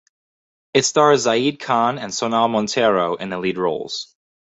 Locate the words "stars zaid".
0.85-1.59